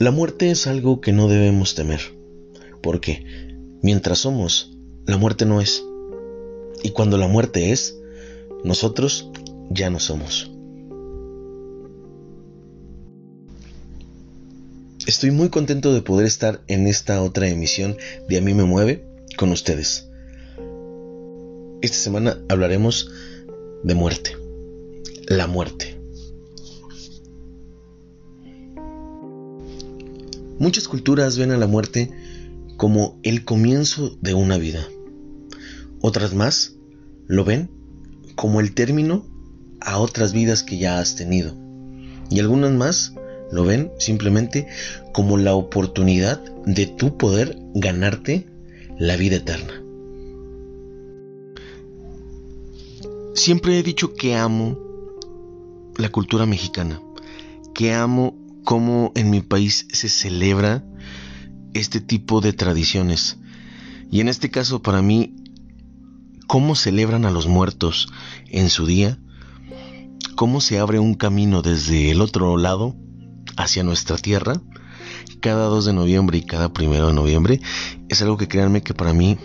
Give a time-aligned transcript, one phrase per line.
[0.00, 2.00] La muerte es algo que no debemos temer,
[2.80, 3.22] porque
[3.82, 5.84] mientras somos, la muerte no es.
[6.82, 7.98] Y cuando la muerte es,
[8.64, 9.28] nosotros
[9.68, 10.50] ya no somos.
[15.06, 19.04] Estoy muy contento de poder estar en esta otra emisión de A mí me mueve
[19.36, 20.08] con ustedes.
[21.82, 23.10] Esta semana hablaremos
[23.82, 24.34] de muerte.
[25.26, 25.89] La muerte.
[30.60, 32.10] Muchas culturas ven a la muerte
[32.76, 34.86] como el comienzo de una vida.
[36.02, 36.76] Otras más
[37.26, 37.70] lo ven
[38.34, 39.24] como el término
[39.80, 41.56] a otras vidas que ya has tenido.
[42.28, 43.14] Y algunas más
[43.50, 44.66] lo ven simplemente
[45.14, 48.46] como la oportunidad de tu poder ganarte
[48.98, 49.82] la vida eterna.
[53.34, 54.78] Siempre he dicho que amo
[55.96, 57.00] la cultura mexicana,
[57.72, 60.84] que amo cómo en mi país se celebra
[61.74, 63.38] este tipo de tradiciones.
[64.10, 65.36] Y en este caso para mí,
[66.46, 68.08] cómo celebran a los muertos
[68.48, 69.18] en su día,
[70.34, 72.96] cómo se abre un camino desde el otro lado
[73.56, 74.60] hacia nuestra tierra,
[75.40, 77.60] cada 2 de noviembre y cada 1 de noviembre,
[78.08, 79.38] es algo que créanme que para mí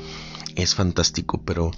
[0.56, 1.72] es fantástico, pero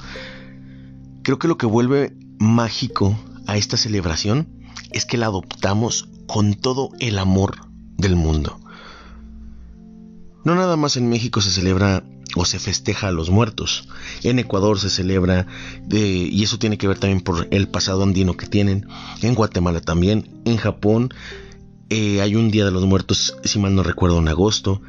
[1.24, 4.48] creo que lo que vuelve mágico a esta celebración
[4.92, 8.60] es que la adoptamos con todo el amor del mundo.
[10.44, 12.04] No nada más en México se celebra
[12.36, 13.88] o se festeja a los muertos.
[14.24, 15.48] En Ecuador se celebra,
[15.92, 18.88] y eso tiene que ver también por el pasado andino que tienen.
[19.22, 20.42] En Guatemala también.
[20.46, 21.14] En Japón
[21.90, 24.82] eh, hay un Día de los Muertos, si mal no recuerdo, en agosto.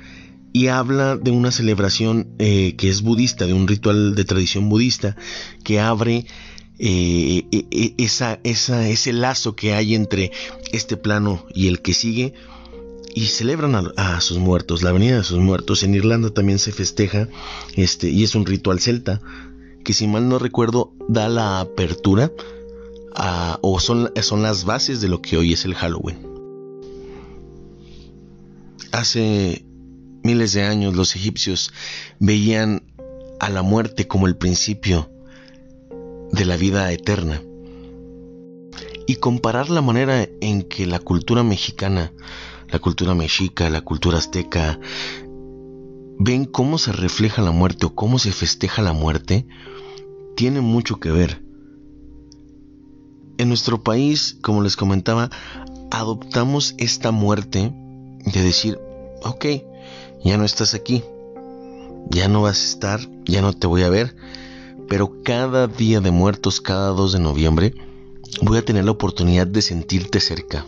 [0.53, 5.17] Y habla de una celebración eh, que es budista, de un ritual de tradición budista,
[5.63, 6.27] que abre
[6.79, 10.31] eh, e, e, esa, ese lazo que hay entre
[10.73, 12.35] este plano y el que sigue
[13.15, 15.83] y celebran a, sus muertos, la venida de sus muertos.
[15.83, 17.29] En Irlanda también se festeja
[17.75, 19.21] este, y es un ritual celta
[19.85, 22.31] que si mal no recuerdo da la apertura
[23.61, 26.19] o son, son las bases de lo que hoy es el Halloween.
[28.93, 29.65] Hace
[30.23, 31.73] miles de años los egipcios
[32.21, 32.85] veían
[33.41, 35.11] a la muerte como el principio
[36.33, 37.43] de la vida eterna.
[39.07, 42.13] Y comparar la manera en que la cultura mexicana,
[42.69, 44.79] la cultura mexica, la cultura azteca,
[46.19, 49.47] ven cómo se refleja la muerte o cómo se festeja la muerte,
[50.37, 51.43] tiene mucho que ver.
[53.39, 55.31] En nuestro país, como les comentaba,
[55.91, 57.73] adoptamos esta muerte
[58.25, 58.79] de decir,
[59.23, 59.47] ok,
[60.25, 61.03] ya no estás aquí,
[62.11, 64.17] ya no vas a estar, ya no te voy a ver,
[64.89, 67.75] pero cada día de muertos, cada 2 de noviembre,
[68.43, 70.67] voy a tener la oportunidad de sentirte cerca,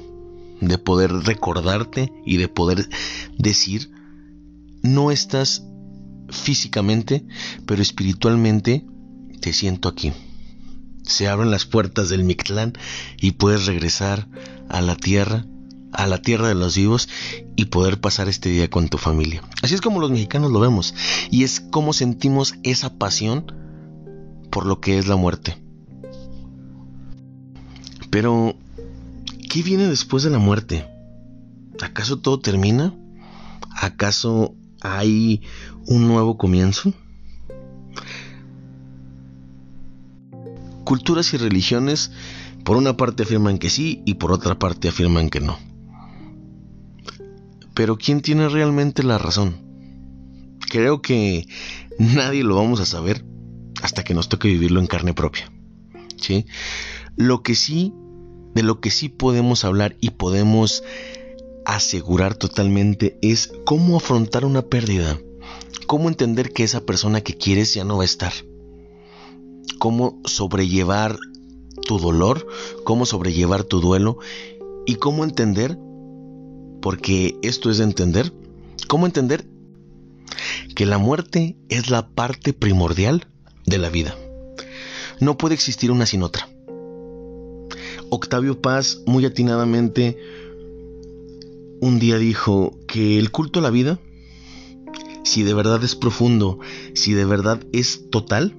[0.60, 2.88] de poder recordarte y de poder
[3.38, 3.91] decir,
[4.82, 5.64] no estás
[6.28, 7.25] físicamente,
[7.66, 8.84] pero espiritualmente
[9.41, 10.12] te siento aquí.
[11.03, 12.75] Se abren las puertas del Mictlán
[13.19, 14.28] y puedes regresar
[14.69, 15.47] a la tierra,
[15.92, 17.09] a la tierra de los vivos
[17.56, 19.42] y poder pasar este día con tu familia.
[19.62, 20.94] Así es como los mexicanos lo vemos
[21.30, 23.69] y es como sentimos esa pasión
[24.50, 25.56] por lo que es la muerte.
[28.10, 28.56] Pero,
[29.48, 30.86] ¿qué viene después de la muerte?
[31.80, 32.94] ¿Acaso todo termina?
[33.80, 35.42] ¿Acaso hay
[35.86, 36.92] un nuevo comienzo?
[40.84, 42.10] Culturas y religiones
[42.64, 45.56] por una parte afirman que sí y por otra parte afirman que no.
[47.74, 49.56] Pero ¿quién tiene realmente la razón?
[50.68, 51.46] Creo que
[51.98, 53.24] nadie lo vamos a saber
[53.82, 55.50] hasta que nos toque vivirlo en carne propia.
[56.16, 56.46] ¿sí?
[57.16, 57.92] Lo que sí,
[58.54, 60.82] de lo que sí podemos hablar y podemos
[61.64, 65.18] asegurar totalmente es cómo afrontar una pérdida,
[65.86, 68.32] cómo entender que esa persona que quieres ya no va a estar,
[69.78, 71.18] cómo sobrellevar
[71.86, 72.47] tu dolor,
[72.84, 74.18] cómo sobrellevar tu duelo
[74.86, 75.78] y cómo entender,
[76.80, 78.32] porque esto es de entender,
[78.88, 79.47] cómo entender
[80.74, 83.27] que la muerte es la parte primordial
[83.70, 84.14] de la vida.
[85.20, 86.48] No puede existir una sin otra.
[88.10, 90.18] Octavio Paz muy atinadamente
[91.80, 93.98] un día dijo que el culto a la vida,
[95.24, 96.58] si de verdad es profundo,
[96.94, 98.54] si de verdad es total,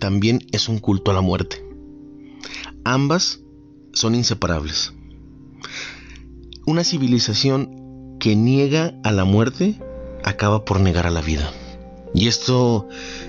[0.00, 1.64] también es un culto a la muerte.
[2.82, 3.40] Ambas
[3.92, 4.92] son inseparables.
[6.66, 9.78] Una civilización que niega a la muerte
[10.24, 11.52] acaba por negar a la vida.
[12.14, 12.88] Y esto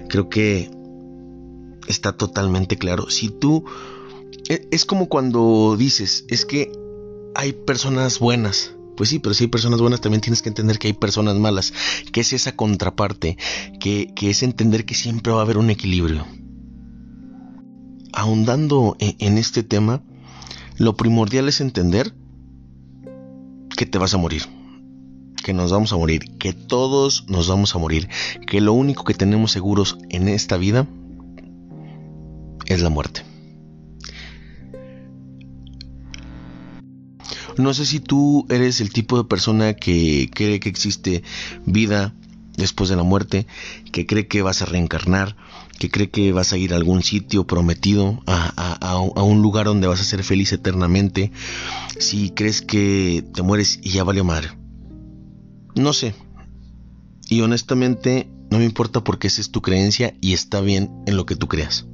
[0.09, 0.74] creo que
[1.87, 3.09] está totalmente claro.
[3.09, 3.65] Si tú...
[4.49, 6.71] E, es como cuando dices, es que
[7.35, 10.87] hay personas buenas, Pues sí, pero si hay personas buenas también tienes que entender que
[10.87, 11.73] hay personas malas,
[12.13, 13.37] que es esa contraparte,
[13.79, 16.25] que, es entender que siempre va a haber un equilibrio.
[18.13, 20.01] Ahondando en, en este tema,
[20.77, 22.13] lo primordial es entender
[23.75, 24.43] que te vas a morir,
[25.43, 28.07] que nos vamos a morir, que todos nos vamos a morir,
[28.47, 30.87] que lo único que tenemos seguros en esta vida
[32.65, 33.23] es la muerte.
[37.57, 41.23] No sé si tú eres el tipo de persona que cree que existe
[41.65, 42.13] vida
[42.57, 43.47] después de la muerte,
[43.91, 45.35] que cree que vas a reencarnar,
[45.79, 50.01] que cree que vas a ir a algún sitio prometido, a, un lugar donde vas
[50.01, 51.31] a ser feliz eternamente,
[51.99, 54.49] si crees que te mueres y ya valió madre.
[55.75, 56.13] No sé.
[57.29, 61.25] Y honestamente no me importa porque esa es tu creencia y está bien en lo
[61.25, 61.85] que tú creas.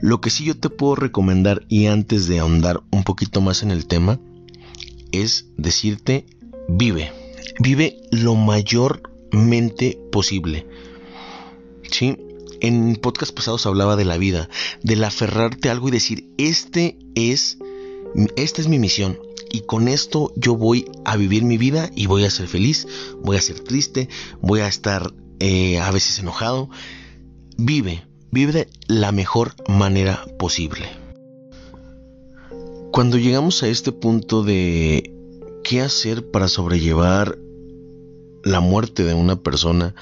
[0.00, 3.72] Lo que sí yo te puedo recomendar y antes de ahondar un poquito más en
[3.72, 4.20] el tema,
[5.10, 6.26] es decirte,
[6.68, 7.12] vive,
[7.58, 10.66] vive lo mayormente posible.
[11.90, 12.16] ¿Sí?
[12.60, 14.48] En podcast pasados hablaba de la vida,
[14.82, 17.58] del aferrarte a algo y decir, este es,
[18.36, 19.18] esta es mi misión.
[19.50, 22.86] Y con esto yo voy a vivir mi vida y voy a ser feliz,
[23.22, 24.08] voy a ser triste,
[24.42, 26.68] voy a estar eh, a veces enojado.
[27.56, 30.86] Vive, vive de la mejor manera posible.
[32.92, 35.14] Cuando llegamos a este punto de
[35.62, 37.38] qué hacer para sobrellevar
[38.44, 39.94] la muerte de una persona,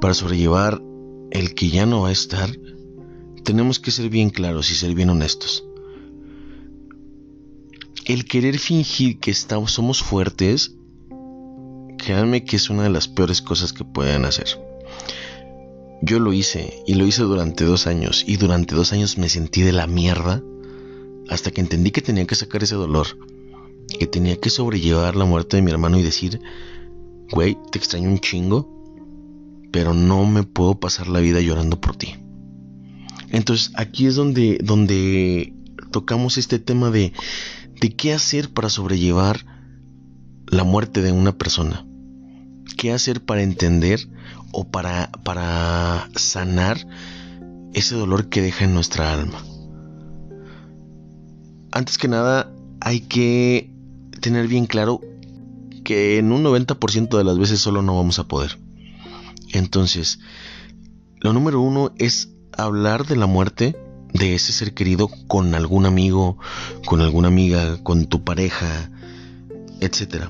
[0.00, 0.82] para sobrellevar
[1.30, 2.50] el que ya no va a estar,
[3.44, 5.64] tenemos que ser bien claros y ser bien honestos.
[8.06, 10.74] El querer fingir que estamos, somos fuertes,
[11.98, 14.73] créanme que es una de las peores cosas que pueden hacer.
[16.06, 19.62] Yo lo hice y lo hice durante dos años y durante dos años me sentí
[19.62, 20.42] de la mierda
[21.30, 23.06] hasta que entendí que tenía que sacar ese dolor,
[23.98, 26.42] que tenía que sobrellevar la muerte de mi hermano y decir,
[27.30, 28.68] güey, te extraño un chingo,
[29.72, 32.16] pero no me puedo pasar la vida llorando por ti.
[33.30, 35.54] Entonces aquí es donde, donde
[35.90, 37.14] tocamos este tema de,
[37.80, 39.46] de qué hacer para sobrellevar
[40.48, 41.86] la muerte de una persona.
[42.84, 44.10] ¿Qué hacer para entender
[44.52, 46.86] o para, para sanar
[47.72, 49.42] ese dolor que deja en nuestra alma?
[51.72, 52.52] antes que nada
[52.82, 53.70] hay que
[54.20, 55.00] tener bien claro
[55.82, 58.58] que en un 90% de las veces solo no vamos a poder.
[59.54, 60.18] Entonces,
[61.20, 63.78] lo número uno es hablar de la muerte
[64.12, 66.36] de ese ser querido con algún amigo,
[66.84, 68.90] con alguna amiga, con tu pareja,
[69.80, 70.26] etc.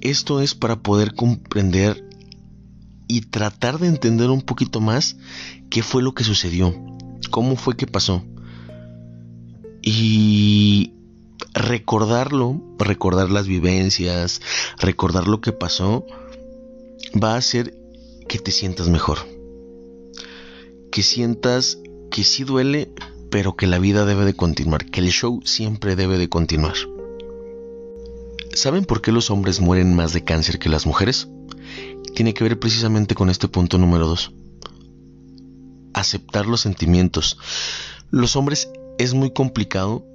[0.00, 2.04] Esto es para poder comprender
[3.08, 5.16] y tratar de entender un poquito más
[5.70, 6.74] qué fue lo que sucedió,
[7.30, 8.24] cómo fue que pasó.
[9.82, 10.92] Y
[11.54, 14.40] recordarlo, recordar las vivencias,
[14.78, 16.04] recordar lo que pasó,
[17.22, 17.78] va a hacer
[18.28, 19.18] que te sientas mejor.
[20.90, 21.78] Que sientas
[22.10, 22.90] que sí duele,
[23.30, 26.74] pero que la vida debe de continuar, que el show siempre debe de continuar.
[28.56, 31.28] ¿Saben por qué los hombres mueren más de cáncer que las mujeres?
[32.14, 34.32] Tiene que ver precisamente con este punto número 2.
[35.92, 37.38] Aceptar los sentimientos.
[38.10, 40.06] Los hombres es muy complicado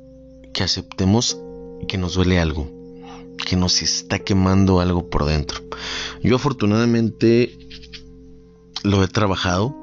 [0.56, 1.38] que aceptemos
[1.88, 2.68] que nos duele algo,
[3.46, 5.62] que nos está quemando algo por dentro.
[6.24, 7.56] Yo afortunadamente
[8.82, 9.76] lo he trabajado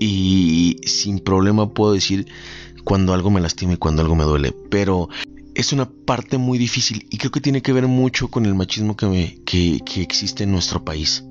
[0.00, 2.26] y sin problema puedo decir
[2.84, 5.10] cuando algo me lastima y cuando algo me duele, pero
[5.58, 8.96] es una parte muy difícil y creo que tiene que ver mucho con el machismo
[8.96, 11.24] que, que existe en nuestro país.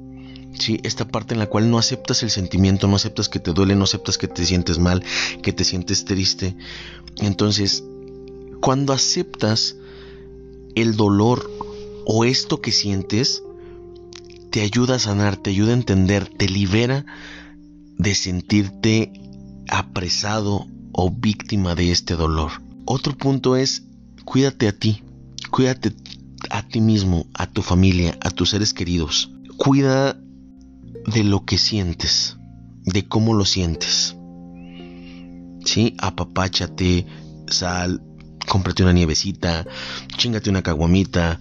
[0.59, 0.81] ¿sí?
[0.83, 3.85] Esta parte en la cual no aceptas el sentimiento, no aceptas que te duele, no
[3.85, 5.01] aceptas que te sientes mal,
[5.41, 6.57] que te sientes triste.
[7.19, 7.85] Entonces,
[8.59, 9.77] cuando aceptas
[10.75, 11.49] el dolor
[12.05, 13.43] o esto que sientes,
[14.51, 17.05] te ayuda a sanar, te ayuda a entender, te libera
[17.97, 19.13] de sentirte
[19.69, 22.51] apresado o víctima de este dolor.
[22.83, 23.86] Otro punto es,
[24.27, 25.03] cuídate a ti,
[25.51, 25.93] cuídate
[26.49, 29.31] a ti mismo, a tu familia, a tus seres queridos.
[29.55, 30.19] Cuida
[31.05, 32.35] de lo que sientes,
[32.83, 34.17] de cómo lo sientes.
[35.63, 35.95] ¿Sí?
[35.97, 37.07] Apapáchate,
[37.47, 38.03] sal,
[38.49, 39.65] cómprate una nievecita,
[40.17, 41.39] chingate una caguamita.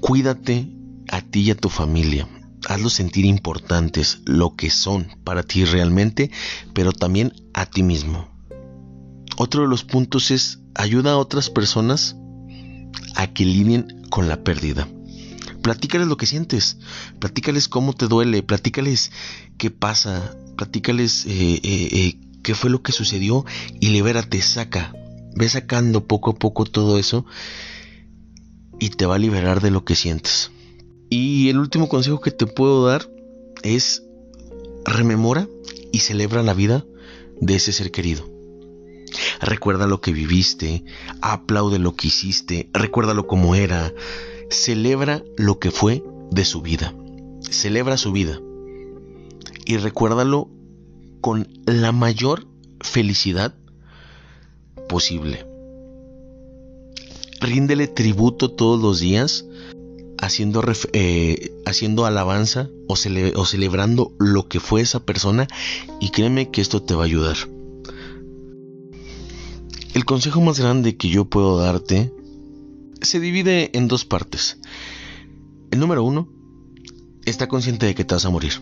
[0.00, 0.70] Cuídate
[1.10, 2.28] a ti y a tu familia.
[2.68, 6.30] Hazlos sentir importantes, lo que son para ti realmente,
[6.74, 8.35] pero también a ti mismo.
[9.36, 12.16] Otro de los puntos es ayuda a otras personas
[13.14, 14.88] a que lidien con la pérdida
[15.66, 16.78] platícales lo que sientes,
[17.18, 19.10] platícales cómo te duele, platícales
[19.58, 23.44] qué pasa, platícales eh, eh, eh, qué fue lo que sucedió
[23.80, 24.94] y libérate, saca,
[25.34, 27.26] ve sacando poco a poco todo eso
[28.78, 30.52] y te va a liberar de lo que sientes.
[31.10, 33.10] Y el último consejo que te puedo dar
[33.64, 34.04] es
[34.84, 35.48] rememora
[35.90, 36.84] y celebra la vida
[37.40, 38.35] de ese ser querido.
[39.40, 40.84] Recuerda lo que viviste,
[41.20, 43.92] aplaude lo que hiciste, recuérdalo como era,
[44.50, 46.94] celebra lo que fue de su vida,
[47.40, 48.40] celebra su vida
[49.64, 50.48] y recuérdalo
[51.20, 52.46] con la mayor
[52.80, 53.54] felicidad
[54.88, 55.46] posible.
[57.40, 59.44] Ríndele tributo todos los días
[60.18, 60.62] haciendo,
[60.92, 65.46] eh, haciendo alabanza o, o celebrando lo que fue esa persona
[66.00, 67.36] y créeme que esto te va a ayudar.
[69.96, 72.12] El consejo más grande que yo puedo darte
[73.00, 74.58] se divide en dos partes.
[75.70, 76.28] El número uno,
[77.24, 78.52] está consciente de que te vas a morir.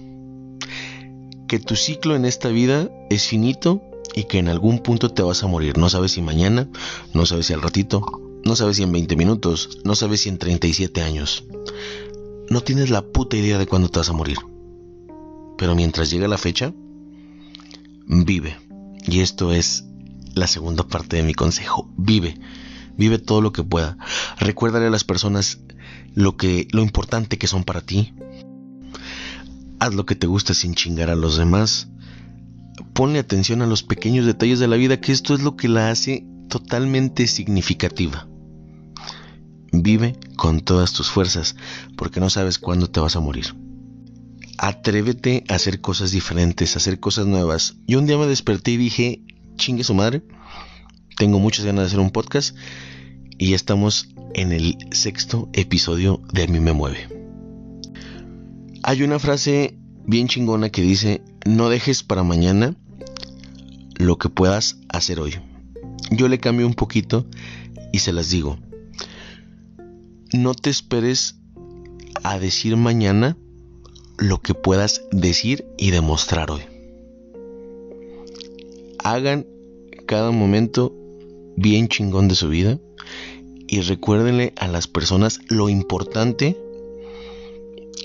[1.49, 3.83] Que tu ciclo en esta vida es finito
[4.15, 5.77] y que en algún punto te vas a morir.
[5.77, 6.69] No sabes si mañana,
[7.15, 8.01] no sabes si al ratito,
[8.45, 11.43] no sabes si en 20 minutos, no sabes si en 37 años.
[12.49, 14.39] No tienes la puta idea de cuándo te vas a morir.
[15.59, 16.73] Pero mientras llega la fecha,
[18.07, 18.57] vive.
[19.09, 19.85] Y esto es
[20.35, 21.91] la segunda parte de mi consejo.
[21.97, 22.39] Vive.
[22.97, 23.97] Vive todo lo que pueda.
[24.39, 25.61] Recuérdale a las personas
[26.15, 28.15] lo que lo importante que son para ti.
[29.81, 31.89] Haz lo que te gusta sin chingar a los demás.
[32.93, 35.91] Ponle atención a los pequeños detalles de la vida, que esto es lo que la
[35.91, 38.29] hace totalmente significativa.
[39.73, 41.57] Vive con todas tus fuerzas,
[41.97, 43.57] porque no sabes cuándo te vas a morir.
[44.57, 47.77] Atrévete a hacer cosas diferentes, a hacer cosas nuevas.
[47.89, 49.23] Yo un día me desperté y dije,
[49.57, 50.23] chingue su madre.
[51.17, 52.57] Tengo muchas ganas de hacer un podcast
[53.39, 57.09] y ya estamos en el sexto episodio de A mí me mueve.
[58.83, 62.77] Hay una frase bien chingona que dice, no dejes para mañana
[63.97, 65.37] lo que puedas hacer hoy.
[66.11, 67.27] Yo le cambio un poquito
[67.93, 68.59] y se las digo.
[70.33, 71.37] No te esperes
[72.23, 73.37] a decir mañana
[74.19, 76.74] lo que puedas decir y demostrar hoy
[79.05, 79.47] hagan
[80.07, 80.93] cada momento
[81.57, 82.81] bien chingón de su vida
[83.69, 86.59] y recuérdenle a las personas lo importante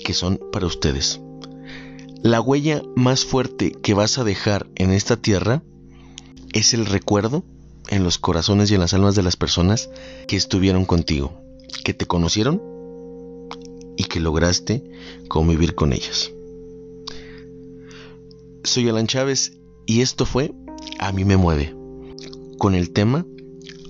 [0.04, 1.20] que son para ustedes.
[2.22, 5.62] La huella más fuerte que vas a dejar en esta tierra
[6.52, 7.44] es el recuerdo
[7.88, 9.90] en los corazones y en las almas de las personas
[10.28, 11.40] que estuvieron contigo,
[11.82, 12.62] que te conocieron
[13.96, 14.84] y que lograste
[15.28, 16.30] convivir con ellas.
[18.64, 20.52] Soy Alan Chávez y esto fue
[21.00, 21.74] a mí me mueve
[22.58, 23.26] con el tema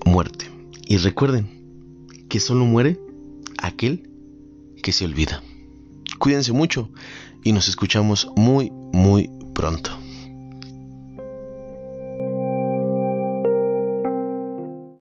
[0.05, 0.49] muerte.
[0.87, 1.47] Y recuerden
[2.29, 2.99] que solo muere
[3.57, 4.09] aquel
[4.81, 5.43] que se olvida.
[6.17, 6.89] Cuídense mucho
[7.43, 10.00] y nos escuchamos muy, muy pronto.